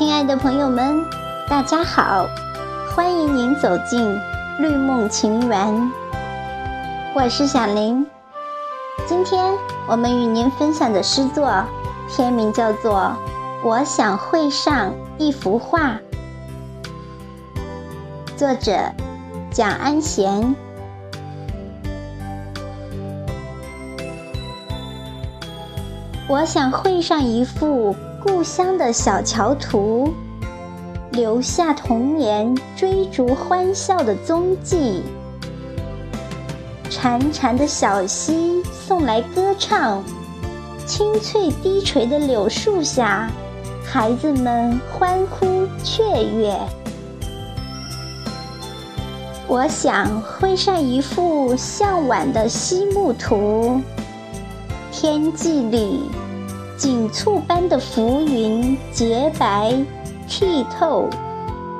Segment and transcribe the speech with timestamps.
[0.00, 1.04] 亲爱的朋友们，
[1.46, 2.26] 大家好，
[2.96, 4.18] 欢迎您走进
[4.58, 5.92] 绿梦情缘。
[7.14, 8.06] 我是小林，
[9.06, 9.52] 今天
[9.86, 11.52] 我们与您分享的诗作，
[12.08, 12.98] 篇名叫做
[13.62, 15.90] 《我想绘上一幅画》，
[18.38, 18.72] 作者
[19.50, 20.56] 蒋安贤。
[26.26, 30.12] 我想绘上一幅故乡的小桥图，
[31.12, 35.02] 留下童年追逐欢笑的踪迹。
[36.90, 40.04] 潺潺的小溪送来歌唱，
[40.86, 43.30] 清脆低垂的柳树下，
[43.82, 46.54] 孩子们欢呼雀跃。
[49.48, 53.80] 我想绘上一幅向晚的西木图。
[54.92, 56.02] 天际里，
[56.80, 59.74] 锦簇般的浮云洁白、
[60.26, 61.10] 剔透、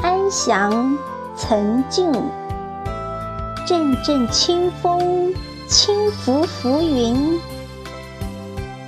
[0.00, 0.96] 安详、
[1.36, 2.10] 沉静。
[3.66, 5.34] 阵阵清风
[5.68, 7.38] 轻拂浮云，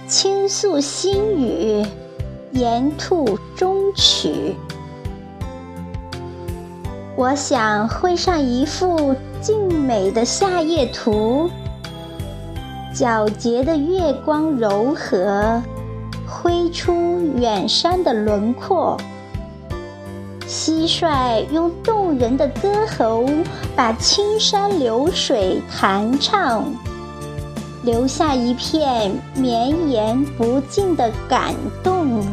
[0.07, 1.85] 倾诉心语，
[2.53, 4.57] 言吐衷曲。
[7.17, 11.51] 我想绘上一幅静美的夏夜图。
[12.95, 15.63] 皎洁的月光柔和，
[16.49, 18.97] 绘出远山的轮廓。
[20.49, 23.29] 蟋蟀用动人的歌喉，
[23.77, 26.65] 把青山流水弹唱，
[27.83, 32.27] 留下一片绵延不尽的感动。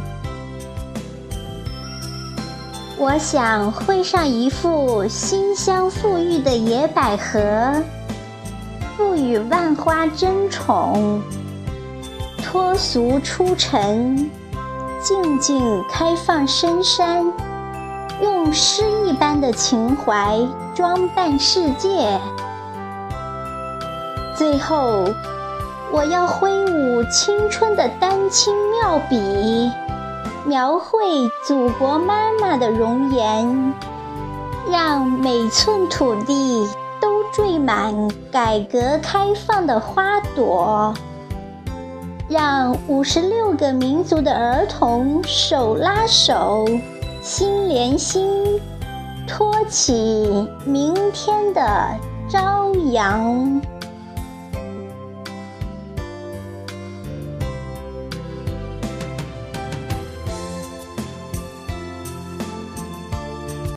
[2.98, 7.84] 我想绘上一幅馨香馥郁的野百合。
[8.96, 11.22] 赋予万花争宠，
[12.46, 14.30] 脱俗出尘，
[15.02, 17.34] 静静开放深山，
[18.22, 20.40] 用诗一般的情怀
[20.76, 22.20] 装扮世界。
[24.38, 25.06] 最后，
[25.92, 29.72] 我要挥舞青春的丹青妙笔，
[30.46, 30.98] 描绘
[31.44, 33.74] 祖国妈妈的容颜，
[34.70, 36.70] 让每寸土地
[37.02, 37.16] 都。
[37.34, 40.94] 缀满改革开放的花朵，
[42.28, 46.66] 让五十六个民族的儿童手拉手，
[47.22, 48.60] 心连心，
[49.28, 51.62] 托起明天的
[52.28, 53.62] 朝阳。